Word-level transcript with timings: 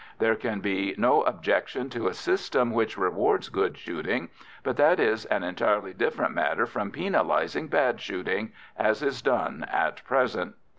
There 0.17 0.33
can 0.35 0.61
be 0.61 0.95
no 0.97 1.21
objection 1.21 1.87
to 1.91 2.07
a 2.07 2.15
system 2.15 2.71
which 2.71 2.97
rewards 2.97 3.49
good 3.49 3.77
shooting, 3.77 4.29
but 4.63 4.75
that 4.77 4.99
is 4.99 5.25
an 5.25 5.43
entirely 5.43 5.93
different 5.93 6.33
matter 6.33 6.65
from 6.65 6.91
penalising 6.91 7.69
bad 7.69 8.01
shooting, 8.01 8.51
as 8.75 9.03
is 9.03 9.21
done 9.21 9.63
at 9.71 10.03
present. 10.03 10.55